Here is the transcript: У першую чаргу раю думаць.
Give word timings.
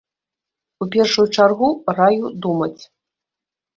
У 0.85 0.87
першую 0.95 1.27
чаргу 1.39 1.69
раю 1.99 2.35
думаць. 2.47 2.83